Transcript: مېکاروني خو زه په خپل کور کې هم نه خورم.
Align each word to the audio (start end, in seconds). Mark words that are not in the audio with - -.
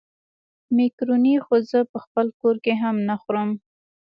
مېکاروني 0.77 1.35
خو 1.45 1.55
زه 1.69 1.79
په 1.91 1.97
خپل 2.05 2.27
کور 2.39 2.55
کې 2.63 2.73
هم 2.81 2.95
نه 3.09 3.15
خورم. 3.21 3.49